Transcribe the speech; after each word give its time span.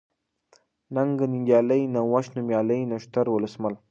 ننگ، 0.95 1.17
ننگيالی، 1.31 1.81
نوښت، 1.93 2.31
نوميالی، 2.37 2.79
نښتر، 2.91 3.25
ولسمل 3.35 3.73